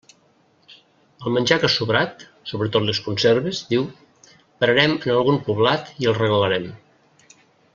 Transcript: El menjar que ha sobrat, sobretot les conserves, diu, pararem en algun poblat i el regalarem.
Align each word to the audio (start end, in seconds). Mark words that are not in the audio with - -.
El 1.25 1.33
menjar 1.35 1.57
que 1.63 1.67
ha 1.67 1.73
sobrat, 1.73 2.25
sobretot 2.51 2.87
les 2.87 3.01
conserves, 3.09 3.59
diu, 3.75 3.85
pararem 4.65 4.97
en 4.97 5.15
algun 5.19 5.39
poblat 5.51 5.93
i 6.05 6.11
el 6.13 6.17
regalarem. 6.23 6.67